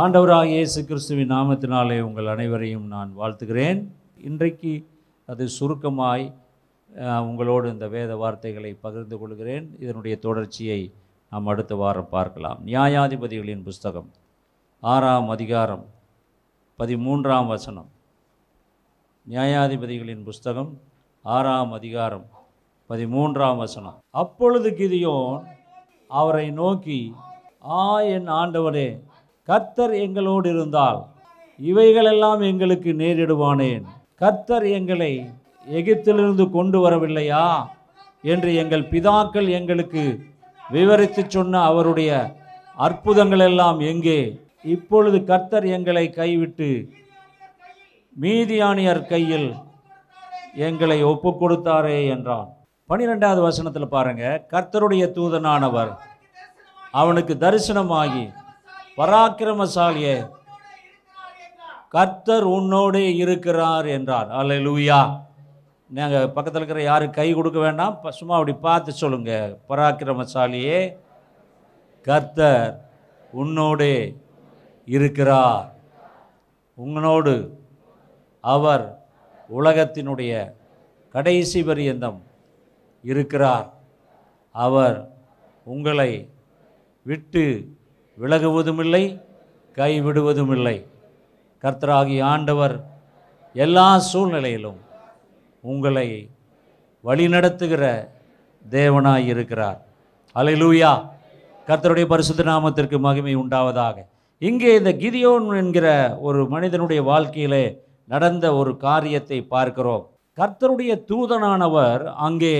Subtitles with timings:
[0.00, 3.80] ஆண்டவராக இயேசு கிறிஸ்துவின் நாமத்தினாலே உங்கள் அனைவரையும் நான் வாழ்த்துகிறேன்.
[4.28, 4.72] இன்றைக்கு
[5.30, 6.24] அது சுருக்கமாய்
[7.28, 9.66] உங்களோடு இந்த வேத வார்த்தைகளை பகிர்ந்து கொள்கிறேன்.
[9.80, 10.78] இதனுடைய தொடர்ச்சியை
[11.32, 12.60] நாம் அடுத்த வாரம் பார்க்கலாம்.
[12.68, 14.08] நியாயாதிபதிகளின் புஸ்தகம்
[14.92, 15.84] ஆறாம் அதிகாரம்
[16.78, 17.90] பதிமூன்றாம் வசனம்.
[19.26, 20.72] நியாயாதிபதிகளின் புஸ்தகம்
[21.24, 22.26] ஆறாம் அதிகாரம்
[22.92, 24.00] பதிமூன்றாம் வசனம்.
[24.22, 25.44] அப்பொழுது கிதியோன்
[26.22, 27.00] அவரை நோக்கி
[27.80, 27.84] ஆ
[28.16, 28.88] என் ஆண்டவரே
[29.50, 30.98] கர்த்தர் எங்களோடு இருந்தால்
[31.58, 33.84] இவைகளெல்லாம் எங்களுக்கு நேரிடுவானேன்.
[34.20, 35.12] கர்த்தர் எங்களை
[35.66, 37.46] எகிப்திலிருந்து கொண்டு வரவில்லையா?
[38.24, 40.02] என்று எங்கள் பிதாக்கள் எங்களுக்கு
[40.70, 42.10] விவரித்து சொன்ன அவருடைய
[42.76, 44.20] அற்புதங்கள் எல்லாம் எங்கே?
[44.74, 46.70] இப்பொழுது கர்த்தர் எங்களை கைவிட்டு
[48.16, 49.48] மீதியானியர் கையில்
[50.66, 52.48] எங்களை ஒப்பு கொடுத்தாரே என்றான்.
[52.90, 55.92] பனிரெண்டாவது வசனத்தில் பாருங்க கர்த்தருடைய தூதனானவர்
[57.00, 58.24] அவனுக்கு தரிசனமாகி
[59.00, 60.30] பராக்கிரமசாலியே.
[61.88, 64.28] கர்த்தர் உன்னோடே இருக்கிறார் என்றார்.
[64.28, 65.20] அல்லேலூயா.
[65.88, 68.00] நாங்கள் பக்கத்தில் இருக்கிற யாரும் கை கொடுக்க வேண்டாம்.
[68.08, 69.58] சும்மா அப்படி பார்த்து சொல்லுங்க.
[69.68, 70.96] பராக்கிரமசாலியே
[72.02, 72.90] கர்த்தர்
[73.36, 74.16] உன்னோடே
[74.84, 75.74] இருக்கிறார்.
[76.74, 77.34] உங்களோடு
[78.40, 79.02] அவர்
[79.58, 80.52] உலகத்தினுடைய
[81.08, 82.22] கடைசி பரியந்தம்
[83.02, 83.72] இருக்கிறார்.
[84.52, 85.08] அவர்
[85.64, 86.32] உங்களை
[87.02, 87.44] விட்டு
[88.20, 89.04] விலகுவதுமில்லை
[89.76, 90.76] கைவிடுவதுமில்லை.
[91.62, 92.74] கர்த்தராகி ஆண்டவர்
[93.54, 94.80] எல்லா சூழ்நிலையிலும்
[95.64, 96.08] உங்களை
[97.04, 97.84] வழிநடத்துகிற
[98.64, 99.78] தேவனாய் இருக்கிறார்.
[100.36, 100.92] அலையிலூயா
[101.68, 103.96] கர்த்தருடைய பரிசுத்த நாமத்திற்கு மகிமை உண்டாவதாக.
[104.38, 105.86] இங்கே இந்த கிதியோன் என்கிற
[106.20, 107.64] ஒரு மனிதனுடைய வாழ்க்கையிலே
[108.04, 110.04] நடந்த ஒரு காரியத்தை பார்க்கிறோம்.
[110.38, 112.56] கர்த்தருடைய தூதனானவர் அங்கே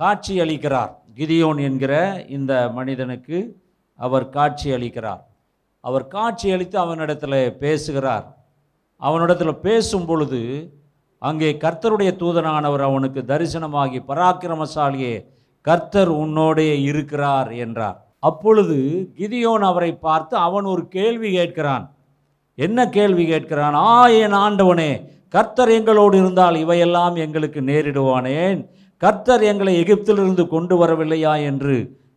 [0.00, 1.94] காட்சி அளிக்கிறார் கிதியோன் என்கிற
[2.36, 3.38] இந்த மனிதனுக்கு
[4.06, 5.22] அவர் காட்சி அளிக்கிறார்
[5.84, 8.26] அவர் காட்சி அளித்து அவனிடத்தில் பேசுகிறார்.
[9.02, 10.40] அவனிடத்தில் பேசும் பொழுது
[11.28, 15.14] அங்கே கர்த்தருடைய தூதனானவர் அவனுக்கு தரிசனமாகி பராக்கிரமசாலியே
[15.66, 17.98] கர்த்தர் உன்னோடே இருக்கிறார் என்றார்.
[18.28, 18.76] அப்பொழுது
[19.18, 21.84] கிதியோன் அவரை பார்த்து அவன் ஒரு கேள்வி கேட்கிறான்.
[22.58, 23.76] என்ன கேள்வி கேட்கிறான்?
[23.90, 24.90] ஆ என் ஆண்டவனே
[25.34, 28.60] கர்த்தர் எங்களோடு இருந்தால் இவையெல்லாம் எங்களுக்கு நேரிடுவானேன்?
[29.02, 31.34] கர்த்தர் எங்களை எகிப்திலிருந்து கொண்டு வரவில்லையா?
[31.50, 31.76] என்று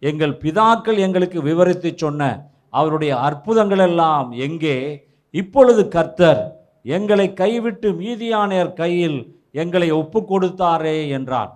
[0.09, 2.21] எங்கள் பிதாக்கள் எங்களுக்கு விவரித்து சொன்ன
[2.79, 4.77] அவருடைய அற்புதங்கள் எல்லாம் எங்கே?
[5.33, 6.41] இப்பொழுது கர்த்தர்
[6.95, 9.19] எங்களை கைவிட்டு மீதியானையர் கையில்
[9.61, 11.51] எங்களை ஒப்பு கொடுத்தாரே என்றான்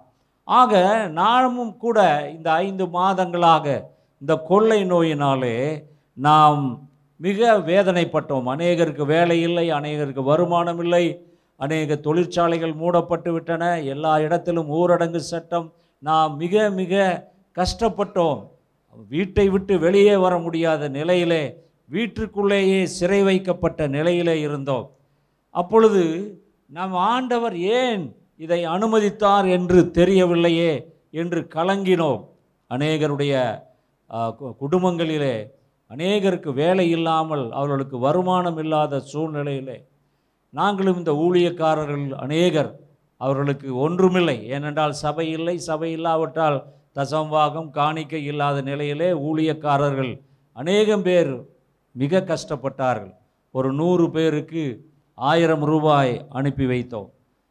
[0.48, 0.74] ஆக
[1.20, 1.98] நாமும் கூட
[2.36, 3.66] இந்த ஐந்து மாதங்களாக
[4.22, 5.56] இந்த கொள்ளை நோயினாலே
[6.18, 6.64] நாம்
[7.20, 8.48] மிக வேதனைப்பட்டோம்.
[8.54, 11.04] அநேகருக்கு வேலை இல்லை அநேகருக்கு வருமானம் இல்லை
[11.60, 15.68] அநேக தொழிற்சாலைகள் மூடப்பட்டு விட்டன எல்லா இடத்திலும் ஊரடங்கு சட்டம்
[16.04, 16.94] நாம் மிக மிக
[17.56, 18.48] கஷ்டப்பட்டோம்.
[19.10, 21.56] வீட்டை விட்டு வெளியே வர முடியாத நிலையிலே
[21.92, 24.92] வீட்டிற்குள்ளேயே சிறை வைக்கப்பட்ட நிலையிலே இருந்தோம்.
[25.50, 26.34] அப்பொழுது
[26.68, 32.26] நம் ஆண்டவர் ஏன் இதை அனுமதித்தார் என்று தெரியவில்லையே என்று கலங்கினோம்.
[32.70, 33.60] அநேகருடைய
[34.14, 35.50] கு- குடும்பங்களிலே
[35.90, 39.88] அநேகருக்கு வேலை இல்லாமல் அவர்களுக்கு வருமானம் இல்லாத சூழ்நிலையிலே
[40.50, 42.80] நாங்களும் இந்த ஊழியக்காரர்கள் அநேகர்
[43.18, 44.48] அவர்களுக்கு ஒன்றுமில்லை.
[44.48, 46.64] ஏனென்றால் சபை இல்லை சபை இல்லாவிட்டால்
[46.96, 50.14] தசம்பாகம் காணிக்கை இல்லாத நிலையிலே ஊழியக்காரர்கள்
[50.56, 51.32] அநேகம் பேர்
[51.96, 53.14] மிக கஷ்டப்பட்டார்கள்.
[53.56, 54.64] ஒரு நூறு பேருக்கு
[55.18, 57.10] ஆயிரம் ரூபாய் அனுப்பி வைத்தோம்.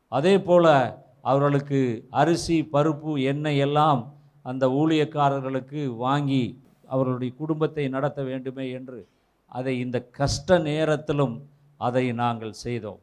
[0.09, 0.73] அதே போல்
[1.31, 4.03] அவர்களுக்கு அரிசி பருப்பு எண்ணெய் எல்லாம்
[4.43, 6.43] அந்த ஊழியக்காரர்களுக்கு வாங்கி
[6.93, 9.01] அவர்களுடைய குடும்பத்தை நடத்த வேண்டுமே என்று
[9.47, 11.35] அதை இந்த கஷ்ட நேரத்திலும்
[11.77, 13.01] அதை நாங்கள் செய்தோம்.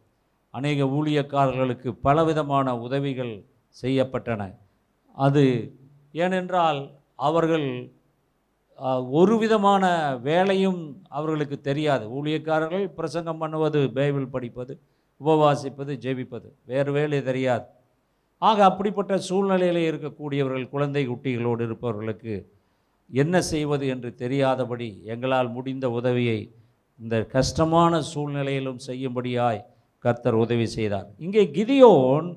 [0.50, 3.34] அநேக ஊழியக்காரர்களுக்கு பலவிதமான உதவிகள்
[3.84, 4.42] செய்யப்பட்டன.
[5.18, 5.44] அது
[6.24, 6.80] ஏனென்றால்
[7.28, 7.68] அவர்கள்
[9.20, 9.84] ஒரு விதமான
[10.28, 10.82] வேலையும்
[11.18, 12.06] அவர்களுக்கு தெரியாது.
[12.18, 14.74] ஊழியக்காரர்கள் பிரசங்கம் பண்ணுவது பைபிள் படிப்பது
[15.22, 16.48] உபவாசிப்பது ஜெபிப்பது.
[16.72, 17.66] வேறு வேலை தெரியாது.
[18.42, 22.36] ஆக அப்படிப்பட்ட சூழ்நிலையில் இருக்கக்கூடியவர்கள் குழந்தை குட்டிகளோடு இருப்பவர்களுக்கு
[23.10, 26.40] என்ன செய்வது என்று தெரியாதபடி எங்களால் முடிந்த உதவியை
[27.00, 29.62] இந்த கஷ்டமான சூழ்நிலையிலும் செய்யும்படியாய்
[30.04, 31.08] கர்த்தர் உதவி செய்தார்.
[31.26, 32.28] இங்கே கிதியோன்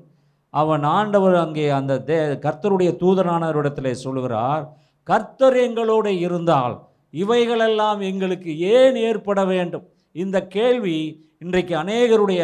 [0.53, 4.63] அவன் ஆண்டவர் அங்கே அந்த தே கர்த்தருடைய தூதரானவரிடத்தில் சொல்லுகிறார்
[5.07, 6.75] கர்த்தர் எங்களோடு இருந்தால்
[7.13, 9.85] இவைகளெல்லாம் எங்களுக்கு ஏன் ஏற்பட வேண்டும்?
[10.15, 10.97] இந்த கேள்வி
[11.43, 12.41] இன்றைக்கு அநேகருடைய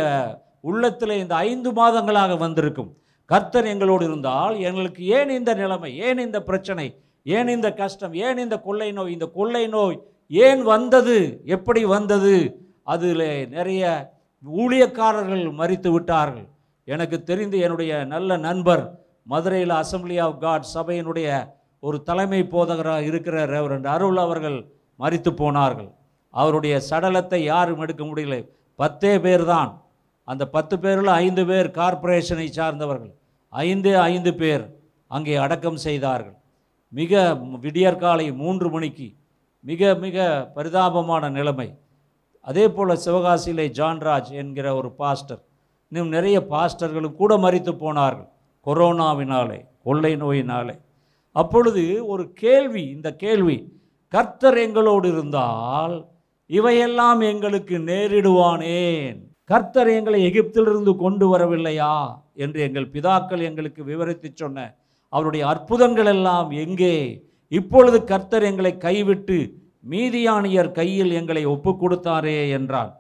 [0.69, 2.91] உள்ளத்தில் இந்த ஐந்து மாதங்களாக வந்திருக்கும்.
[3.29, 6.87] கர்த்தர் எங்களோடு இருந்தால் எங்களுக்கு ஏன் இந்த நிலைமை ஏன் இந்த பிரச்சனை
[7.35, 9.97] ஏன் இந்த கஷ்டம் ஏன் இந்த கொள்ளை நோய் இந்த கொள்ளை நோய்
[10.31, 11.17] ஏன் வந்தது
[11.55, 12.35] எப்படி வந்தது?
[12.93, 13.83] அதில் நிறைய
[14.43, 16.47] ஊழியக்காரர்கள் மறித்து விட்டார்கள்.
[16.87, 18.83] எனக்கு தெரிந்து என்னுடைய நல்ல நண்பர்
[19.23, 21.29] மதுரையில் அசம்பிளி ஆஃப் காட் சபையினுடைய
[21.79, 24.57] ஒரு தலைமை போதகராக இருக்கிற ரெவரண்ட் அருள் அவர்கள்
[24.99, 25.89] மறித்து போனார்கள்.
[26.33, 28.35] அவருடைய சடலத்தை யாரும் எடுக்க முடியல.
[28.79, 29.71] பத்தே பேர் தான்.
[30.23, 33.13] அந்த பத்து பேரில் ஐந்து பேர் கார்ப்பரேஷனை சார்ந்தவர்கள்.
[33.49, 34.63] ஐந்து ஐந்து பேர்
[35.07, 36.37] அங்கே அடக்கம் செய்தார்கள்.
[36.93, 37.33] மிக
[37.63, 39.07] விடியற்காலை மூன்று மணிக்கு
[39.65, 40.17] மிக மிக
[40.55, 41.69] பரிதாபமான நிலைமை.
[42.47, 45.41] அதே போல் சிவகாசியிலே ஜான்ராஜ் என்கிற ஒரு பாஸ்டர்
[45.95, 48.29] இன்னும் நிறைய பாஸ்டர்களும் கூட மறித்து போனார்கள்
[48.67, 50.73] கொரோனாவினாலே கொள்ளை நோயினாலே.
[51.31, 53.55] அப்பொழுது ஒரு கேள்வி இந்த கேள்வி
[54.13, 55.95] கர்த்தர் எங்களோடு இருந்தால்
[56.49, 59.15] இவையெல்லாம் எங்களுக்கு நேரிடுவானேன்?
[59.43, 61.93] கர்த்தர் எங்களை எகிப்திலிருந்து கொண்டு வரவில்லையா?
[62.33, 64.67] என்று எங்கள் பிதாக்கள் எங்களுக்கு விவரித்து சொன்ன
[65.09, 67.23] அவருடைய அற்புதங்கள் எல்லாம் எங்கே?
[67.47, 69.39] இப்பொழுது கர்த்தர் எங்களை கைவிட்டு
[69.89, 72.93] மீதியானியர் கையில் எங்களை ஒப்பு கொடுத்தாரே என்றான்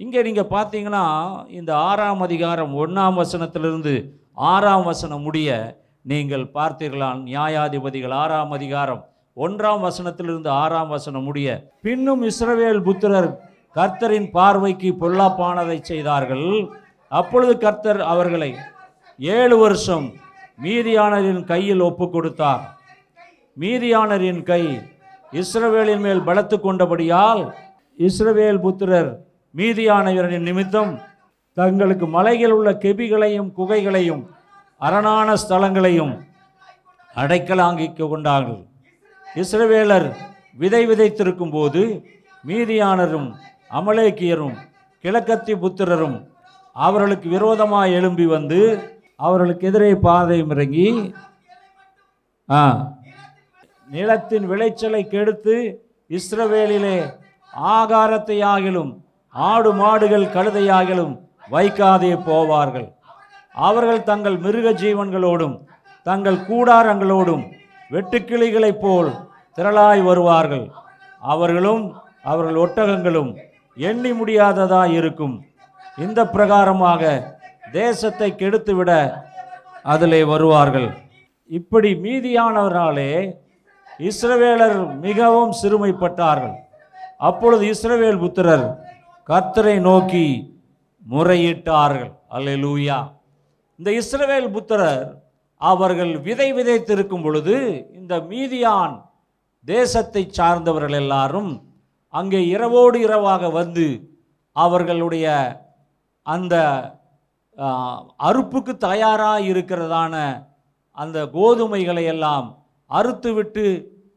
[0.00, 1.02] இங்கே நீங்கள் பார்த்தீங்கன்னா
[1.48, 9.02] இந்த ஆறாம் அதிகாரம் ஒன்றாம் வசனத்திலிருந்து ஆறாம் வசனம் முடிய நீங்கள் பார்த்தீர்களால் நியாயாதிபதிகள் ஆறாம் அதிகாரம்
[9.34, 13.38] ஒன்றாம் வசனத்திலிருந்து ஆறாம் வசனம் முடிய பின்னும் இஸ்ரவேல் புத்திரர்
[13.76, 16.68] கர்த்தரின் பார்வைக்கு பொல்லாப்பானதை செய்தார்கள்.
[17.08, 18.54] அப்பொழுது கர்த்தர் அவர்களை
[19.18, 20.12] ஏழு வருஷம்
[20.62, 22.64] மீதியானரின் கையில் ஒப்பு கொடுத்தார்
[23.56, 24.62] மீதியானரின் கை
[25.32, 27.52] இஸ்ரவேலின் மேல் பலத்து கொண்டபடியால்
[27.98, 29.23] இஸ்ரவேல் புத்திரர்
[29.54, 31.00] மீதியானவரின் நிமித்தம்
[31.52, 34.22] தங்களுக்கு மலையில் உள்ள கெபிகளையும் குகைகளையும்
[34.80, 36.14] அரணான ஸ்தலங்களையும்
[37.16, 38.62] அடைக்கலாங்கிக் கொண்டார்கள்.
[39.36, 40.08] இஸ்ரவேலர்
[40.54, 41.82] விதை விதைத்திருக்கும் போது
[42.44, 43.34] மீதியானரும்
[43.70, 44.56] அமலேக்கியரும்
[45.04, 46.26] கிழக்கத்தி புத்திரரும்
[46.72, 48.60] அவர்களுக்கு விரோதமாக எழும்பி வந்து
[49.16, 51.12] அவர்களுக்கு எதிரே பாதையும் இறங்கி
[52.50, 52.62] ஆ
[53.90, 55.80] நிலத்தின் விளைச்சலை கெடுத்து
[56.10, 57.12] இஸ்ரவேலிலே
[57.70, 59.03] ஆகாரத்தையாகிலும்
[59.34, 61.20] ஆடு மாடுகள் கழுதையாகிலும்
[61.50, 62.92] வைக்காதே போவார்கள்.
[63.54, 65.56] அவர்கள் தங்கள் மிருக ஜீவன்களோடும்
[66.02, 67.44] தங்கள் கூடாரங்களோடும்
[67.90, 69.10] வெட்டுக்கிளிகளைப் போல்
[69.56, 70.70] திரளாய் வருவார்கள்.
[71.18, 73.36] அவர்களும் அவர்கள் ஒட்டகங்களும்
[73.76, 75.44] எண்ணி முடியாததாக இருக்கும்.
[75.98, 77.22] இந்த பிரகாரமாக
[77.72, 79.12] தேசத்தை கெடுத்துவிட
[79.82, 80.88] அதிலே வருவார்கள்.
[81.46, 83.34] இப்படி மீதியானவராலே
[83.98, 86.54] இஸ்ரவேலர் மிகவும் சிறுமைப்பட்டார்கள்.
[87.18, 88.83] அப்பொழுது இஸ்ரவேல் புத்திரர்
[89.28, 90.26] கர்த்தரை நோக்கி
[91.12, 92.12] முறையிட்டார்கள்.
[92.36, 92.98] அல்லேலூயா.
[93.78, 95.04] இந்த இஸ்ரவேல் புத்திரர்
[95.60, 97.54] அவர்கள் விதை விதைத்திருக்கும் பொழுது
[97.98, 98.94] இந்த மீதியான்
[99.64, 101.52] தேசத்தை சார்ந்தவர்கள் எல்லாரும்
[102.14, 103.86] அங்கே இரவோடு இரவாக வந்து
[104.52, 105.26] அவர்களுடைய
[106.22, 106.54] அந்த
[108.28, 110.14] அறுப்புக்கு தயாராக இருக்கிறதான
[111.02, 112.46] அந்த கோதுமைகளை எல்லாம்
[112.90, 113.64] அறுத்துவிட்டு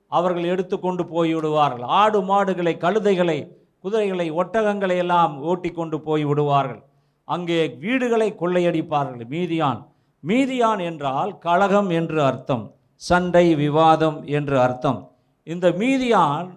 [0.07, 1.85] அவர்கள் எடுத்துக்கொண்டு கொண்டு போய்விடுவார்கள்.
[2.01, 3.39] ஆடு மாடுகளை கழுதைகளை
[3.87, 6.81] குதிரைகளை ஒட்டகங்களை எல்லாம் ஓட்டி கொண்டு போய் விடுவார்கள்.
[7.27, 9.21] அங்கே வீடுகளை கொள்ளையடிப்பார்கள்.
[9.33, 9.79] மீதியான்
[10.23, 12.63] மீதியான் என்றால் கழகம் என்று அர்த்தம்
[13.01, 14.99] சண்டை விவாதம் என்று அர்த்தம்.
[15.47, 16.49] இந்த மீதியான்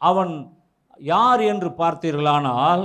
[0.00, 0.34] அவன்
[1.12, 2.82] யார் என்று பார்த்தீர்களானால்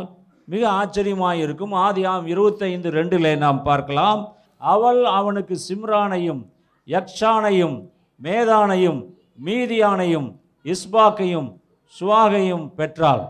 [0.47, 4.21] மிக ஆச்சரியமாக இருக்கும் ஆதியாம் இருபத்தைந்து ரெண்டிலே நாம் பார்க்கலாம்.
[4.61, 6.41] அவள் அவனுக்கு சிம்ரானையும்
[6.87, 7.77] யக்ஷானையும்
[8.21, 9.01] மேதானையும்
[9.47, 10.29] மீதியானையும்
[10.65, 11.51] இஸ்பாக்கையும்
[11.95, 13.23] சுவாகையும் பெற்றாள்.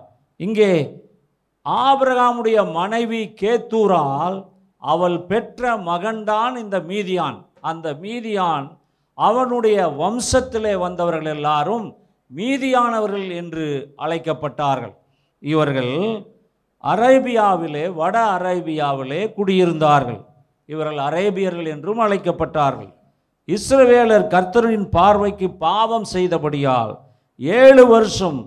[0.46, 0.72] இங்கே
[1.66, 4.38] ஆபிரகாமுடைய மனைவி கேத்தூரால்
[4.82, 7.38] அவள் பெற்ற மகன்தான் இந்த மீதியான்.
[7.70, 8.68] அந்த மீதியான்
[9.18, 11.86] அவனுடைய வம்சத்திலே வந்தவர்கள் எல்லாரும்
[12.32, 13.68] மீதியானவர்கள் என்று
[14.04, 14.94] அழைக்கப்பட்டார்கள்.
[15.44, 15.94] இவர்கள்
[16.84, 20.22] அரேபியாவிலே வட அரேபியாவிலே குடியிருந்தார்கள்.
[20.70, 22.92] இவர்கள் அரேபியர்கள் என்றும் அழைக்கப்பட்டார்கள்.
[23.48, 26.94] இஸ்ரவேலர் கர்த்தரின் பார்வைக்கு பாவம் செய்தபடியால்
[27.38, 28.42] ஏழு வருஷம்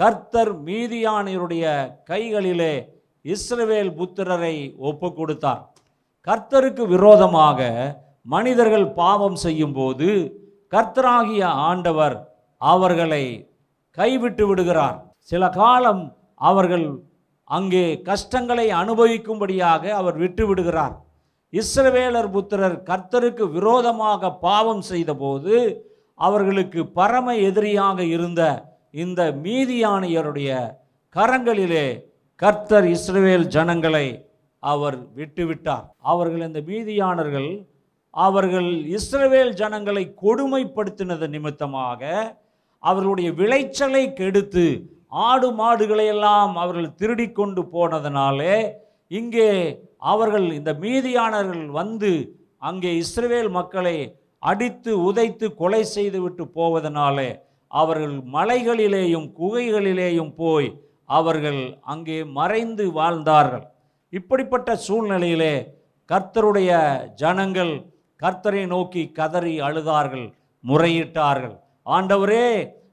[0.00, 1.64] கர்த்தர் மீதியானியருடைய
[2.04, 2.74] கைகளிலே
[3.24, 4.54] இஸ்ரவேல் புத்திரரை
[4.90, 5.62] ஒப்பு கொடுத்தார்
[6.26, 7.58] கர்த்தருக்கு விரோதமாக
[8.26, 10.08] மனிதர்கள் பாவம் செய்யும்போது
[10.72, 12.16] கர்த்தராகிய ஆண்டவர்
[12.60, 13.24] அவர்களை
[13.98, 14.96] கைவிட்டு விடுகிறார்.
[15.30, 16.02] சில காலம்
[16.48, 16.86] அவர்கள்
[17.50, 20.94] அங்கே கஷ்டங்களை அனுபவிக்கும்படியாக அவர் விட்டு விடுகிறார்.
[21.52, 25.54] இஸ்ரவேலர் புத்திரர் கர்த்தருக்கு விரோதமாக பாவம் செய்தபோது
[26.18, 28.42] அவர்களுக்கு பரம எதிரியாக இருந்த
[28.94, 30.50] இந்த மீதியானியருடைய
[31.14, 31.86] கரங்களிலே
[32.42, 34.06] கர்த்தர் இஸ்ரவேல் ஜனங்களை
[34.62, 35.84] அவர் விட்டுவிட்டார்.
[36.02, 37.50] அவர்கள் இந்த மீதியானர்கள்
[38.14, 42.00] அவர்கள் இஸ்ரவேல் ஜனங்களை கொடுமைப்படுத்தினது நிமித்தமாக
[42.82, 44.64] அவர்களுடைய விளைச்சலை கெடுத்து
[45.12, 48.56] ஆடு மாடுகளை எல்லாம் அவர்கள் திருடி கொண்டு போனதனாலே
[49.10, 49.50] இங்கே
[49.98, 52.12] அவர்கள் இந்த மீதியானர்கள் வந்து
[52.58, 53.96] அங்கே இஸ்ரவேல் மக்களை
[54.42, 57.30] அடித்து உதைத்து கொலை செய்துவிட்டு போவதனாலே
[57.70, 60.68] அவர்கள் மலைகளிலேயும் குகைகளிலேயும் போய்
[61.18, 61.60] அவர்கள்
[61.92, 63.64] அங்கே மறைந்து வாழ்ந்தார்கள்.
[64.18, 65.54] இப்படிப்பட்ட சூழ்நிலையிலே
[66.10, 66.70] கர்த்தருடைய
[67.22, 67.72] ஜனங்கள்
[68.22, 70.26] கர்த்தரை நோக்கி கதறி அழுதார்கள்
[70.64, 71.54] முறையிட்டார்கள்.
[71.96, 72.46] ஆண்டவரே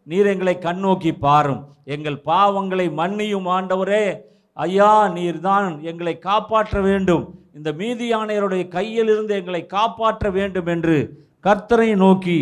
[0.03, 1.63] நீர் எங்களை கண்ணோக்கி பாரும்.
[1.95, 4.05] எங்கள் பாவங்களை மன்னியும் ஆண்டவரே.
[4.53, 7.25] ஐயா நீர்தான் எங்களை காப்பாற்ற வேண்டும்.
[7.55, 10.97] இந்த மீதியானையருடைய கையிலிருந்து எங்களை காப்பாற்ற வேண்டும் என்று
[11.43, 12.39] கர்த்தரை நோக்கி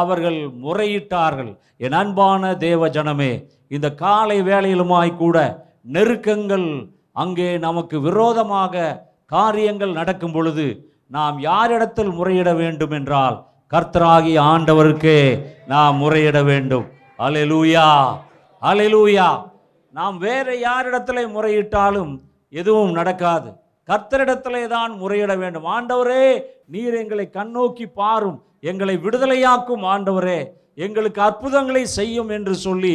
[0.00, 1.52] அவர்கள் முறையிட்டார்கள்.
[1.84, 3.32] என் அன்பான தேவ ஜனமே
[3.74, 5.36] இந்த காலை வேளையிலுமாய் கூட
[5.94, 6.68] நெருக்கங்கள்
[7.22, 8.84] அங்கே நமக்கு விரோதமாக
[9.34, 10.66] காரியங்கள் நடக்கும் பொழுது
[11.16, 13.36] நாம் யாரிடத்தில் முறையிட வேண்டும் என்றால்
[13.72, 15.18] கர்த்தராகி ஆண்டவருக்கே
[15.72, 16.86] நாம் முறையிட வேண்டும்.
[17.18, 17.88] அலெலூயா
[18.62, 19.28] அலெலூயா
[19.94, 22.12] நாம் வேற யாரிடத்தில் முறையிட்டாலும்
[22.60, 23.48] எதுவும் நடக்காது.
[23.88, 25.66] கர்த்தரிடத்திலே தான் முறையிட வேண்டும்.
[25.76, 26.26] ஆண்டவரே
[26.74, 28.38] நீர் எங்களை கண்ணோக்கி பாரும்.
[28.70, 30.38] எங்களை விடுதலையாக்கும் ஆண்டவரே.
[30.86, 32.94] எங்களுக்கு அற்புதங்களை செய்யும் என்று சொல்லி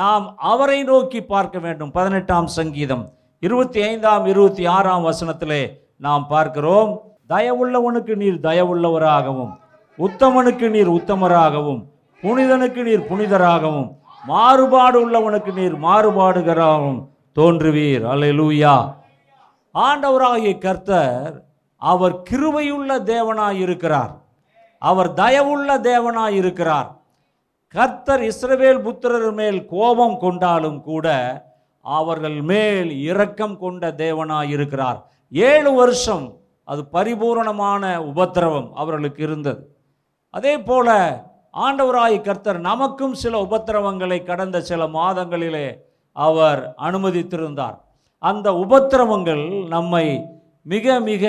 [0.00, 1.90] நாம் அவரை நோக்கி பார்க்க வேண்டும்.
[1.96, 3.04] பதினெட்டாம் சங்கீதம்.
[3.46, 5.62] இருபத்தி ஐந்தாம் இருபத்தி ஆறாம் வசனத்திலே
[6.06, 6.90] நாம் பார்க்கிறோம்.
[7.32, 9.52] தயவுள்ளவனுக்கு நீர் தயவுள்ளவராகவும்
[9.98, 11.80] உத்தமனுக்கு நீர் உத்தமராகவும்
[12.22, 13.88] புனிதனுக்கு நீர் புனிதராகவும்
[14.30, 17.00] மாறுபாடு உள்ளவனுக்கு நீர் மாறுபாடுகராகவும்
[17.38, 18.04] தோன்றுவீர்.
[18.12, 18.74] அல்லேலூயா
[19.86, 21.34] ஆண்டவராகிய கர்த்தர்
[21.82, 24.12] அவர் கிருபையுள்ள தேவனாய் இருக்கிறார்
[24.82, 26.88] அவர் தயவுள்ள தேவனாய் இருக்கிறார்
[27.74, 31.06] கர்த்தர் இஸ்ரவேல் புத்திரர் மேல் கோபம் கொண்டாலும் கூட
[31.80, 34.98] அவர்கள் மேல் இரக்கம் கொண்ட தேவனாய் இருக்கிறார்
[35.32, 36.26] ஏழு வருஷம்
[36.64, 39.62] அது பரிபூரணமான உபத்திரவம் அவர்களுக்கு இருந்தது.
[40.34, 40.88] அதே போல
[41.66, 45.68] ஆண்டவராய் கர்த்தர் நமக்கும் சில உபத்திரவங்களை கடந்த சில மாதங்களிலே
[46.16, 47.76] அவர் அனுமதித்திருந்தார்.
[48.22, 50.06] அந்த உபத்திரவங்கள் நம்மை
[50.62, 51.24] மிக மிக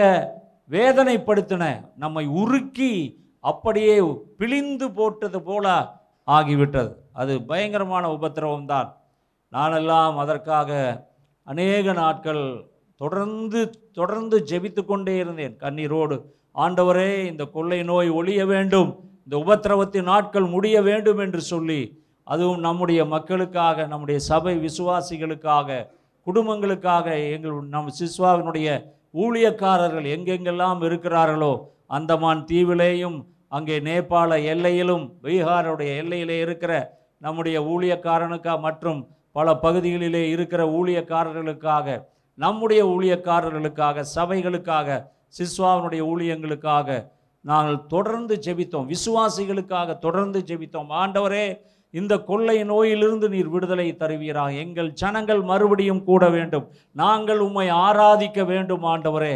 [0.69, 1.63] வேதனைப்படுத்தின
[1.95, 2.93] நம்மை உருக்கி
[3.43, 3.95] அப்படியே
[4.37, 5.65] பிழிந்து போட்டது போல
[6.27, 6.91] ஆகிவிட்டது.
[7.13, 8.89] அது பயங்கரமான உபத்திரவம் தான்
[9.53, 10.71] நானெல்லாம் அதற்காக
[11.47, 12.43] அநேக நாட்கள்
[12.95, 13.61] தொடர்ந்து
[13.93, 15.55] தொடர்ந்து ஜெபித்து கொண்டே இருந்தேன்.
[15.59, 16.17] கண்ணீரோடு
[16.55, 18.91] ஆண்டவரே இந்த கொள்ளை நோய் ஒழிய வேண்டும்.
[19.23, 21.81] இந்த உபத்திரவத்தின் நாட்கள் முடிய வேண்டும் என்று சொல்லி
[22.23, 25.79] அதுவும் நம்முடைய மக்களுக்காக நம்முடைய சபை விசுவாசிகளுக்காக
[26.29, 28.69] குடும்பங்களுக்காக எங்கள் நம் சிஸ்வாவினுடைய
[29.23, 31.53] ஊழியக்காரர்கள் எங்கெங்கெல்லாம் இருக்கிறார்களோ
[31.97, 33.19] அந்தமான் தீவிலேயும்
[33.57, 36.73] அங்கே நேபாள எல்லையிலும் பீகாருடைய எல்லையிலே இருக்கிற
[37.25, 38.99] நம்முடைய ஊழியக்காரனுக்கா மற்றும்
[39.31, 41.97] பல பகுதிகளிலே இருக்கிற ஊழியக்காரர்களுக்காக
[42.37, 44.99] நம்முடைய ஊழியக்காரர்களுக்காக சபைகளுக்காக
[45.39, 46.99] சிஸ்வாவினுடைய ஊழியங்களுக்காக
[47.45, 48.87] நாங்கள் தொடர்ந்து ஜெபித்தோம்.
[48.93, 50.89] விசுவாசிகளுக்காக தொடர்ந்து ஜெபித்தோம்.
[51.01, 51.45] ஆண்டவரே
[51.93, 56.65] இந்த கொள்ளை நோயிலிருந்து நீர் விடுதலை தருவீராக எங்கள் ஜனங்கள் மறுபடியும் கூட வேண்டும்.
[57.01, 59.35] நாங்கள் உம்மை ஆராதிக்க வேண்டும் ஆண்டவரே.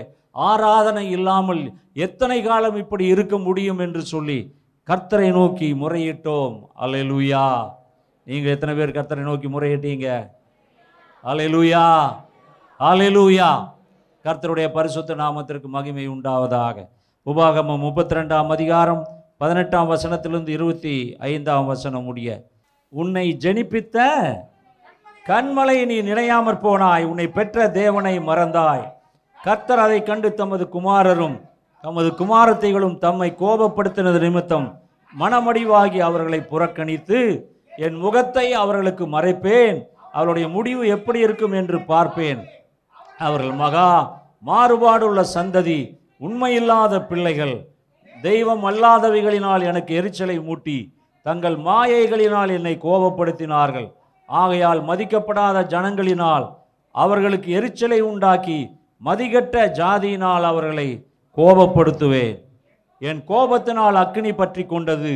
[0.50, 1.64] ஆராதனை இல்லாமல்
[2.06, 4.40] எத்தனை காலம் இப்படி இருக்க முடியும் என்று சொல்லி
[4.90, 6.56] கர்த்தரை நோக்கி முறையிட்டோம்.
[6.84, 7.44] அலையலூயா
[8.28, 10.08] நீங்கள் எத்தனை பேர் கர்த்தரை நோக்கி முறையிட்டீங்க?
[11.24, 11.86] அலையலூயா
[12.80, 13.50] அலையலூயா
[14.26, 16.78] கர்த்தருடைய பரிசுத்த நாமத்திற்கு மகிமை உண்டாவதாக.
[17.26, 19.04] உபாகமம் முப்பத்தி ரெண்டாம் அதிகாரம்
[19.44, 22.30] பதினெட்டாம் வசனத்திலிருந்து இருபத்தி ஐந்தாம் வசனம் முடிய
[22.90, 23.98] உன்னை ஜெனிப்பித்த
[25.26, 28.84] கண்மலை நீ நினையாமற் போனாய் உன்னை பெற்ற தேவனை மறந்தாய்.
[29.40, 31.36] கர்த்தர் அதை கண்டு தமது குமாரரும்
[31.82, 34.68] தமது குமாரத்தைகளும் தம்மை கோபப்படுத்தினது நிமித்தம்
[35.20, 37.20] மனமடிவாகி அவர்களை புறக்கணித்து
[37.78, 39.78] என் முகத்தை அவர்களுக்கு மறைப்பேன்
[40.12, 42.42] அவருடைய முடிவு எப்படி இருக்கும் என்று பார்ப்பேன்.
[43.18, 43.90] அவர்கள் மகா
[44.46, 45.80] மாறுபாடுள்ள சந்ததி
[46.20, 47.73] உண்மையில்லாத பிள்ளைகள்
[48.26, 50.78] தெய்வம் அல்லாதவைகளினால் எனக்கு எரிச்சலை மூட்டி
[51.26, 53.88] தங்கள் மாயைகளினால் என்னை கோபப்படுத்தினார்கள்.
[54.30, 56.46] ஆகையால் மதிக்கப்படாத ஜனங்களினால்
[56.96, 58.58] அவர்களுக்கு எரிச்சலை உண்டாக்கி
[59.08, 60.88] மதிகட்ட ஜாதியினால் அவர்களை
[61.38, 62.36] கோபப்படுத்துவேன்.
[63.02, 65.14] என் கோபத்தினால் அக்னி பற்றி கொண்டது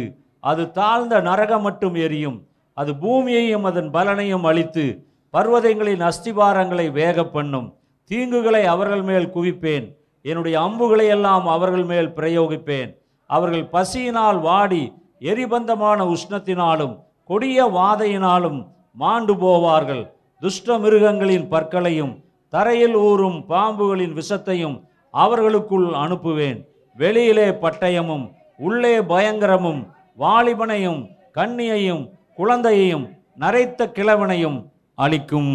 [0.49, 2.37] அது தாழ்ந்த நரகம் மட்டும் எரியும்.
[2.77, 4.85] அது பூமியையும் அதன் பலனையும் அழித்து
[5.33, 7.69] பர்வதங்களின் அஸ்திபாரங்களை வேக பண்ணும்.
[8.11, 9.87] தீங்குகளை அவர்கள் மேல் குவிப்பேன்.
[10.29, 12.91] என்னுடைய அம்புகளை எல்லாம் அவர்கள் மேல் பிரயோகிப்பேன்.
[13.29, 14.83] அவர்கள் பசியினால் வாடி
[15.31, 16.95] எரிபந்தமான உஷ்ணத்தினாலும்
[17.29, 18.59] கொடிய வாதையினாலும்
[19.01, 20.03] மாண்டு போவார்கள்.
[20.43, 22.13] துஷ்ட மிருகங்களின் பற்களையும்
[22.53, 24.77] தரையில் ஊறும் பாம்புகளின் விஷத்தையும்
[25.13, 26.59] அவர்களுக்குள் அனுப்புவேன்.
[26.97, 28.25] வெளியிலே பட்டயமும்
[28.67, 29.81] உள்ளே பயங்கரமும்
[30.23, 31.01] வாலிபனையும்
[31.37, 32.03] கண்ணியையும்
[32.39, 33.05] குழந்தையையும்
[33.43, 34.57] நரைத்த கிழவனையும்
[34.97, 35.51] அளிக்கும்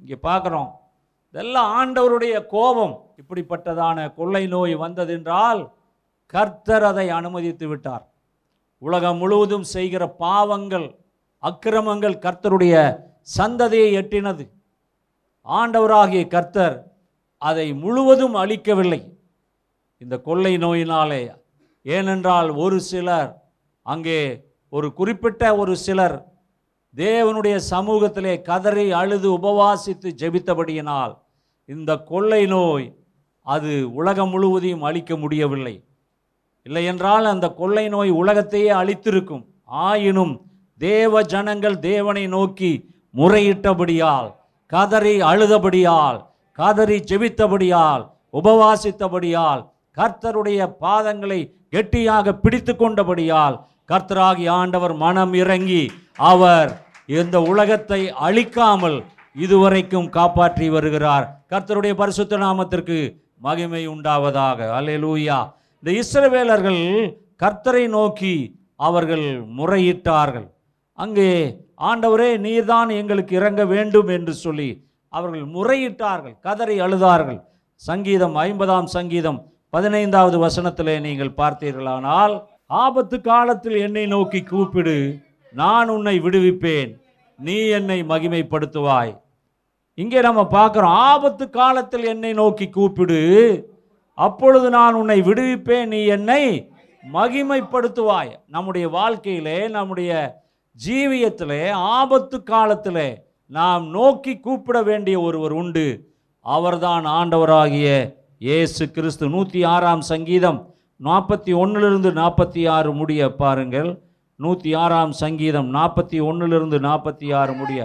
[0.00, 0.70] இங்கே பார்க்குறோம்
[1.34, 2.94] இதெல்லாம் ஆண்டவருடைய கோபம்.
[3.20, 5.60] இப்படிப்பட்டதான கொள்ளை நோய் வந்ததென்றால்
[6.34, 8.04] கர்த்தர் அதை அனுமதித்து விட்டார்.
[8.82, 10.88] உலகம் முழுவதும் செய்கிற பாவங்கள்
[11.42, 12.74] அக்கிரமங்கள் கர்த்தருடைய
[13.36, 14.44] சந்ததியை எட்டினது.
[15.46, 16.76] ஆண்டவராகிய கர்த்தர்
[17.42, 19.00] அதை முழுவதும் அழிக்கவில்லை.
[20.00, 21.22] இந்த கொள்ளை நோயினாலே
[21.86, 23.30] ஏனென்றால் ஒரு சிலர்
[23.86, 24.20] அங்கே
[24.72, 26.16] ஒரு குறிப்பிட்ட ஒரு சிலர்
[26.94, 31.14] தேவனுடைய சமூகத்திலே கதறி அழுது உபவாசித்து ஜெபித்தபடியினால்
[31.68, 32.86] இந்த கொள்ளை நோய்
[33.46, 35.74] அது உலகம் முழுவதையும் அழிக்க முடியவில்லை.
[36.66, 39.44] இல்லையென்றால் அந்த கொள்ளை நோய் உலகத்தையே அழித்திருக்கும்.
[39.88, 40.34] ஆயினும்
[40.80, 42.72] தேவ ஜனங்கள் தேவனை நோக்கி
[43.14, 44.28] முறையிட்டபடியால்
[44.72, 46.18] கதறி அழுதபடியால்
[46.58, 49.62] கதறி ஜெபித்தபடியால் உபவாசித்தபடியால்
[49.96, 51.40] கர்த்தருடைய பாதங்களை
[51.74, 53.56] கெட்டியாக பிடித்து கொண்டபடியால்
[53.92, 55.82] கர்த்தராகி ஆண்டவர் மனம் இறங்கி
[56.30, 56.70] அவர்
[57.18, 58.98] இந்த உலகத்தை அழிக்காமல்
[59.36, 61.26] இதுவரைக்கும் காப்பாற்றி வருகிறார்.
[61.50, 62.98] கர்த்தருடைய பரிசுத்த நாமத்திற்கு
[63.40, 64.58] மகிமை உண்டாவதாக.
[64.78, 65.38] அல்லேலூயா.
[65.82, 66.82] இந்த இஸ்ரவேலர்கள்
[67.42, 68.34] கர்த்தரை நோக்கி
[68.88, 69.26] அவர்கள்
[69.58, 70.48] முறையிட்டார்கள்.
[70.98, 71.30] அங்கே
[71.90, 74.70] ஆண்டவரே நீர்தான் எங்களுக்கு இறங்க வேண்டும் என்று சொல்லி
[75.12, 77.40] அவர்கள் முறையிட்டார்கள் கதறி அழுதார்கள்.
[77.82, 79.40] சங்கீதம் ஐம்பதாம் சங்கீதம்
[79.76, 82.34] பதினைந்தாவது வசனத்திலே நீங்கள் பார்த்தீர்களானால்
[82.82, 84.96] ஆபத்து காலத்தில் என்னை நோக்கி கூப்பிடு
[85.54, 86.92] நான் உன்னை விடுவிப்பேன்
[87.38, 89.12] நீ என்னை மகிமைப்படுத்துவாய்.
[90.02, 93.20] இங்கே நம்ம பார்க்குறோம் ஆபத்து காலத்தில் என்னை நோக்கி கூப்பிடு.
[94.18, 96.42] அப்பொழுது நான் உன்னை விடுவிப்பேன் நீ என்னை
[97.02, 98.32] மகிமைப்படுத்துவாய்.
[98.46, 100.12] நம்முடைய வாழ்க்கையிலே நம்முடைய
[100.86, 103.08] ஜீவியத்திலே ஆபத்து காலத்திலே
[103.46, 105.86] நாம் நோக்கி கூப்பிட வேண்டிய ஒருவர் உண்டு.
[106.46, 107.88] அவர்தான் ஆண்டவராகிய
[108.38, 109.28] இயேசு கிறிஸ்து.
[109.34, 110.58] நூற்றி ஆறாம் சங்கீதம்
[111.04, 113.90] நாற்பத்தி ஒன்றிலிருந்து நாற்பத்தி ஆறு முடிய பாருங்கள்.
[114.40, 117.80] நூற்றி ஆறாம் சங்கீதம் நாற்பத்தி ஒன்றிலிருந்து நாற்பத்தி ஆறு முடிய.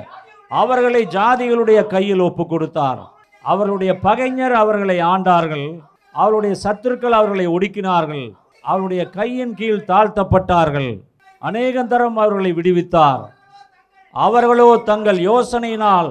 [0.52, 3.02] அவர்களை ஜாதிகளுடைய கையில் ஒப்பு கொடுத்தார்
[3.46, 5.68] அவர்களுடைய பகைஞர் அவர்களை ஆண்டார்கள்.
[6.16, 8.26] அவருடைய சத்துருக்கள் அவர்களை ஒடுக்கினார்கள்.
[8.64, 10.90] அவருடைய கையின் கீழ் தாழ்த்தப்பட்டார்கள்.
[11.42, 13.22] அநேகந்தரம் அவர்களை விடுவித்தார்.
[14.16, 16.10] அவர்களோ தங்கள் யோசனையினால்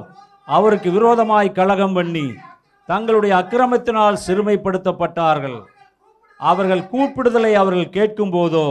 [0.48, 2.26] அவருக்கு விரோதமாய் கலகம் பண்ணி
[2.88, 5.58] தங்களுடைய அக்கிரமத்தினால் சிறுமைப்படுத்தப்பட்டார்கள்.
[6.40, 8.68] அவர்கள் கூப்பிடுதலை அவர்கள் கேட்கும் போதோ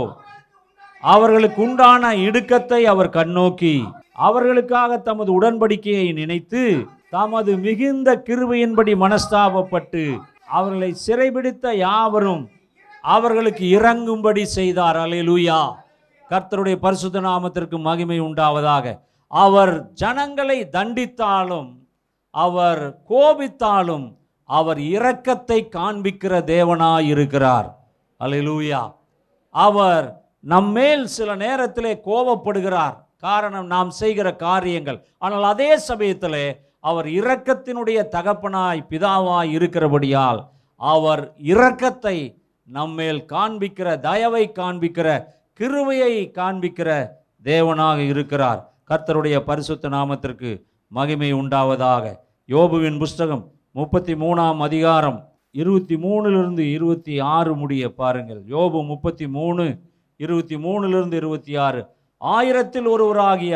[1.04, 3.76] அவர்களுக்கு உண்டான இடுக்கத்தை அவர் கண்ணோக்கி
[4.18, 12.50] அவர்களுக்காக தமது உடன்படிக்கையை நினைத்து தமது மிகுந்த கிருபையின்படி மனஸ்தாபப்பட்டு அவர்களை சிறைபிடித்த யாவரும்
[13.02, 14.96] அவர்களுக்கு இறங்கும்படி செய்தார்.
[14.96, 15.74] அல்லேலூயா.
[16.30, 19.00] கர்த்தருடைய பரிசுத்த நாமத்திற்கு மகிமை உண்டாவதாக.
[19.28, 21.76] அவர் ஜனங்களை தண்டித்தாலும்
[22.30, 27.06] அவர் கோபித்தாலும் அவர் இரக்கத்தை காண்பிக்கிற தேவனாயிருக்கிறார்.
[27.06, 27.76] இருக்கிறார்
[28.20, 28.94] லூயா
[29.50, 33.06] அவர் நம்மேல் சில நேரத்திலே கோபப்படுகிறார்.
[33.18, 35.06] காரணம் நாம் செய்கிற காரியங்கள்.
[35.18, 45.26] ஆனால் அதே சமயத்தில் அவர் இரக்கத்தினுடைய தகப்பனாய் பிதாவாய் இருக்கிறபடியால் அவர் இரக்கத்தை நம்மேல் காண்பிக்கிற தயவை காண்பிக்கிற
[45.60, 47.10] கிருவையை காண்பிக்கிற
[47.44, 48.74] தேவனாக இருக்கிறார்.
[48.90, 52.16] கர்த்தருடைய பரிசுத்த நாமத்திற்கு மகிமை உண்டாவதாக.
[52.48, 58.42] யோபுவின் புஸ்தகம் முப்பத்தி மூணாம் அதிகாரம் இருபத்தி மூணுலிருந்து இருபத்தி ஆறு முடிய பாருங்கள்.
[58.44, 59.80] யோபு முப்பத்தி மூணு
[60.18, 61.96] இருபத்தி மூணுலிருந்து இருபத்தி ஆறு.
[62.22, 63.56] ஆயிரத்தில் ஒருவராகிய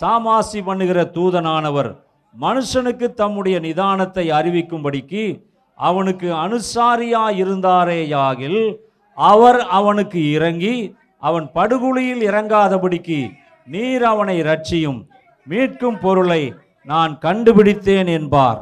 [0.00, 1.90] சாமாசி பண்ணுகிற தூதனானவர்
[2.40, 5.24] மனுஷனுக்கு தம்முடைய நிதானத்தை அறிவிக்கும்படிக்கு
[5.74, 8.60] அவனுக்கு அனுசாரியா இருந்தாரேயாகில்
[9.14, 10.74] அவர் அவனுக்கு இறங்கி
[11.18, 13.20] அவன் படுகுழியில் இறங்காதபடிக்கு
[13.66, 15.00] நீர் அவனை ரட்சியும்
[15.48, 16.42] மீட்கும் பொருளை
[16.84, 18.60] நான் கண்டுபிடித்தேன் என்பார்.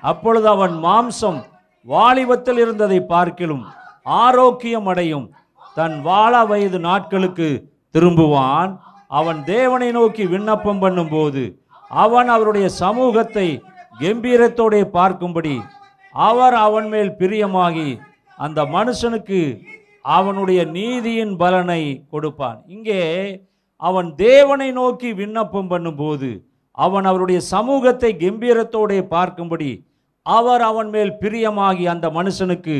[0.00, 1.38] அப்பொழுது அவன் மாம்சம்
[1.86, 3.64] வாலிபத்தில் இருந்ததை பார்க்கிலும்
[4.02, 5.26] ஆரோக்கியம் அடையும்.
[5.74, 7.48] தன் வாழ வயது நாட்களுக்கு
[7.94, 8.70] திரும்புவான்.
[9.18, 11.42] அவன் தேவனை நோக்கி விண்ணப்பம் பண்ணும்போது
[12.02, 13.48] அவன் அவருடைய சமூகத்தை
[14.00, 15.56] கம்பீரத்தோடே பார்க்கும்படி
[16.14, 17.88] அவர் அவன் மேல் பிரியமாகி
[18.38, 19.40] அந்த மனுஷனுக்கு
[20.16, 22.58] அவனுடைய நீதியின் பலனை கொடுப்பான்.
[22.74, 23.02] இங்கே
[23.82, 26.30] அவன் தேவனை நோக்கி விண்ணப்பம் பண்ணும்போது
[26.84, 29.70] அவன் அவருடைய சமூகத்தை கம்பீரத்தோடே பார்க்கும்படி
[30.26, 32.76] அவர் அவன் மேல் பிரியமாகி அந்த மனுஷனுக்கு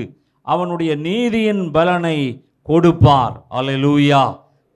[0.47, 2.17] அவனுடைய நீதியின் பலனை
[2.69, 3.37] கொடுப்பார்.
[3.59, 4.23] அலை லூயா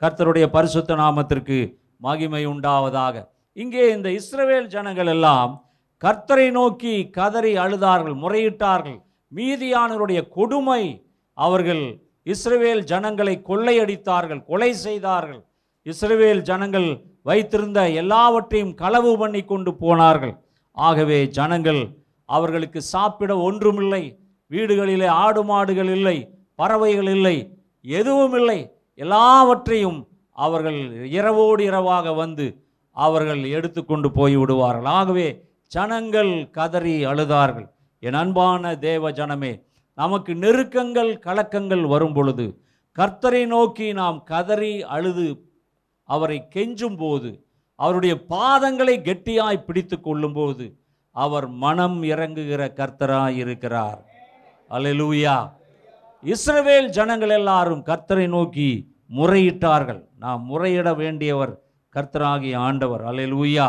[0.02, 1.58] கர்த்தருடைய பரிசுத்த நாமத்திற்கு
[2.06, 3.16] மகிமை உண்டாவதாக.
[3.56, 5.52] இங்கே இந்த இஸ்ரவேல் ஜனங்கள் எல்லாம்
[6.02, 8.98] கர்த்தரை நோக்கி கதறி அழுதார்கள் முறையிட்டார்கள்.
[9.32, 10.82] மீதியானவருடைய கொடுமை
[11.38, 11.84] அவர்கள்
[12.32, 15.42] இஸ்ரவேல் ஜனங்களை கொள்ளையடித்தார்கள் கொலை செய்தார்கள்.
[15.86, 16.88] இஸ்ரவேல் ஜனங்கள்
[17.28, 20.34] வைத்திருந்த எல்லாவற்றையும் களவு பண்ணி கொண்டு போனார்கள்.
[20.76, 21.82] ஆகவே ஜனங்கள்
[22.28, 24.02] அவர்களுக்கு சாப்பிட ஒன்றுமில்லை
[24.50, 26.18] வீடுகளிலே ஆடு மாடுகள் இல்லை
[26.60, 27.36] பறவைகள் இல்லை
[27.98, 28.58] எதுவும் இல்லை
[29.02, 30.00] எல்லாவற்றையும்
[30.38, 30.80] அவர்கள்
[31.18, 32.46] இரவோடு இரவாக வந்து
[32.96, 35.28] அவர்கள் எடுத்துக்கொண்டு போய் விடுவார்கள் ஆகவே
[35.72, 37.68] ஜனங்கள் கதறி அழுதார்கள்.
[38.02, 39.52] என் அன்பான தேவ ஜனமே
[39.98, 42.46] நமக்கு நெருக்கங்கள் கலக்கங்கள் வரும் பொழுது
[42.98, 45.28] கர்த்தரை நோக்கி நாம் கதறி அழுது
[46.08, 47.30] அவரை கெஞ்சும் போது
[47.78, 50.64] அவருடைய பாதங்களை கெட்டியாய் பிடித்து கொள்ளும்போது
[51.16, 54.00] அவர் மனம் இறங்குகிற கர்த்தராய் இருக்கிறார்.
[54.70, 55.36] அலலூயா
[56.22, 58.70] இஸ்ரவேல் ஜனங்கள் எல்லாரும் கர்த்தரை நோக்கி
[59.10, 60.00] முறையிட்டார்கள்.
[60.24, 61.52] நாம் முறையிட வேண்டியவர்
[61.94, 63.02] கர்த்தராகிய ஆண்டவர்.
[63.10, 63.68] அல்லேலூயா.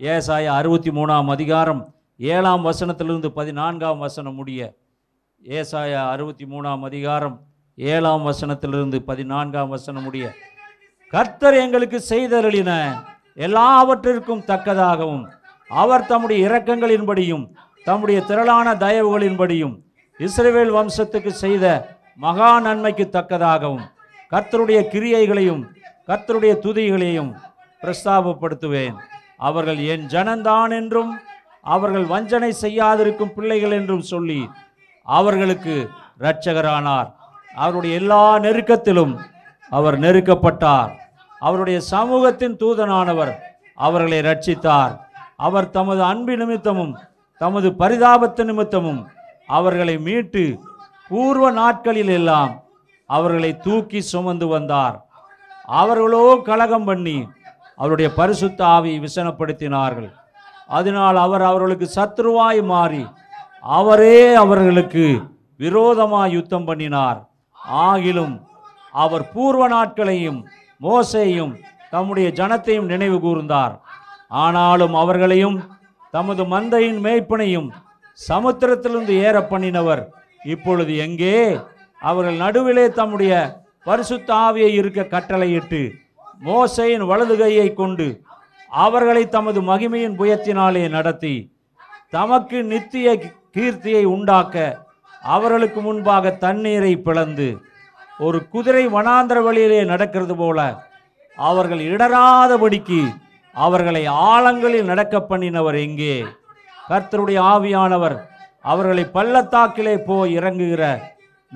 [0.00, 1.82] ஏசாயா அறுபத்தி மூணாம் அதிகாரம்
[2.20, 4.60] ஏழாம் வசனத்திலிருந்து பதினான்காம் வசனம் முடிய
[5.42, 7.36] ஏசாயா அறுபத்தி மூணாம் அதிகாரம்
[7.78, 10.26] ஏழாம் வசனத்திலிருந்து பதினான்காம் வசனம் முடிய
[11.12, 12.70] கர்த்தர் எங்களுக்கு செய்தருளின
[13.46, 15.24] எல்லாவற்றிற்கும் தக்கதாகவும்
[15.70, 17.44] அவர் தம்முடைய இரக்கங்களின்படியும்
[17.86, 19.74] தம்முடைய திரளான தயவுகளின்படியும்
[20.20, 21.66] இஸ்ரேல் வம்சத்துக்கு செய்த
[22.18, 23.84] மகா நன்மைக்கு தக்கதாகவும்
[24.32, 25.62] கர்த்தருடைய கிரியைகளையும்
[26.08, 27.30] கர்த்தருடைய துதிகளையும்
[27.82, 28.96] பிரஸ்தாபப்படுத்துவேன்.
[29.36, 31.20] அவர்கள் என் ஜனந்தான் என்றும்
[31.62, 34.40] அவர்கள் வஞ்சனை செய்யாதிருக்கும் பிள்ளைகள் என்றும் சொல்லி
[35.02, 35.88] அவர்களுக்கு
[36.20, 37.08] இரட்சகரானார்.
[37.54, 39.14] அவருடைய எல்லா நெருக்கத்திலும்
[39.70, 40.92] அவர் நெருக்கப்பட்டார்.
[41.40, 43.32] அவருடைய சமூகத்தின் தூதனானவர்
[43.74, 44.94] அவர்களை ரட்சித்தார்
[45.36, 46.94] அவர் தமது அன்பு நிமித்தமும்
[47.40, 49.00] தமது பரிதாபத்து நிமித்தமும்
[49.46, 50.44] அவர்களை மீட்டு
[51.08, 52.52] பூர்வ நாட்களில் எல்லாம்
[53.10, 54.96] அவர்களை தூக்கி சுமந்து வந்தார்.
[55.80, 57.18] அவர்களோ கலகம் பண்ணி
[57.80, 60.10] அவருடைய பரிசுத்த ஆவி விசனப்படுத்தினார்கள்.
[60.78, 63.04] அதனால் அவர் அவர்களுக்கு சத்ருவாய் மாறி
[63.78, 65.04] அவரே அவர்களுக்கு
[65.60, 67.18] விரோதமாக யுத்தம் பண்ணினார்.
[67.82, 68.34] ஆகிலும்
[69.04, 70.40] அவர் பூர்வ நாட்களையும்
[70.80, 71.54] மோசையும்
[71.94, 73.74] தம்முடைய ஜனத்தையும் நினைவு கூர்ந்தார்.
[74.44, 75.56] ஆனாலும் அவர்களையும்
[76.14, 77.68] தமது மந்தையின் மேய்ப்பனையும்
[78.18, 80.02] சமுத்திரத்திலிருந்து ஏற பண்ணினவர்
[80.54, 81.36] இப்பொழுது எங்கே?
[82.06, 83.34] அவர்கள் நடுவிலே தம்முடைய
[83.86, 85.80] பரிசுத்த ஆவியை இருக்க கட்டளையிட்டு
[86.42, 88.06] மோசையின் வலதுகையை கொண்டு
[88.72, 91.34] அவர்களை தமது மகிமையின் புயத்தினாலே நடத்தி
[92.10, 93.08] தமக்கு நித்திய
[93.54, 94.56] கீர்த்தியை உண்டாக்க
[95.24, 97.48] அவர்களுக்கு முன்பாக தண்ணீரை பிளந்து
[98.20, 100.60] ஒரு குதிரை வனாந்திர வழியிலே நடக்கிறது போல
[101.38, 103.00] அவர்கள் இடராதபடிக்கு
[103.56, 106.14] அவர்களை ஆழங்களில் நடக்க பண்ணினவர் எங்கே?
[106.88, 108.16] கர்த்தருடைய ஆவியானவர்
[108.64, 110.82] அவர்களை பள்ளத்தாக்கிலே போய் இறங்குகிற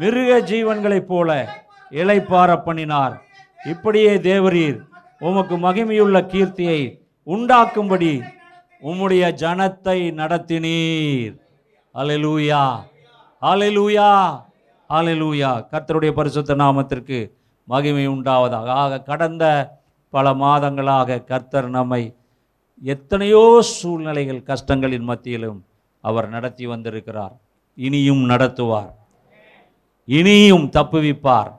[0.00, 1.30] மிருக ஜீவன்களைப் போல
[2.00, 3.14] இலைப்பார பண்ணினார்.
[3.72, 4.78] இப்படியே தேவரீர்
[5.28, 6.80] உமக்கு மகிமையுள்ள கீர்த்தியை
[7.26, 8.12] உண்டாக்கும்படி
[8.88, 11.34] உம்முடைய ஜனத்தை நடத்தினீர்.
[11.94, 12.62] அலலூயா
[13.42, 14.10] அலலூயா
[14.90, 17.18] அலலூயா கர்த்தருடைய பரிசுத்த நாமத்திற்கு
[17.64, 18.68] மகிமை உண்டாவதாக.
[18.82, 19.44] ஆக கடந்த
[20.14, 22.02] பல மாதங்களாக கர்த்தர் நம்மை
[22.82, 25.60] எத்தனையோ சூழ்நிலைகள் கஷ்டங்களின் மத்தியிலும்
[26.04, 27.36] அவர் நடத்தி வந்திருக்கிறார்.
[27.74, 28.94] இனியும் நடத்துவார்.
[30.10, 31.52] இனியும் தப்புவிப்பார்.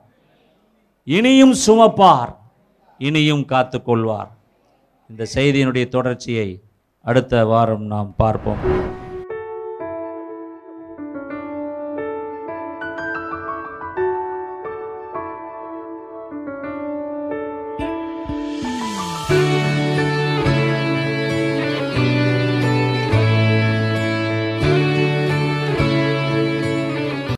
[1.03, 2.31] இனியும் சுமப்பார்.
[2.97, 4.31] இனியும் காத்துக்கொள்வார்.
[5.09, 6.61] இந்த செய்தியினுடைய தொடர்ச்சியை
[7.01, 8.99] அடுத்த வாரம் நாம் பார்ப்போம்.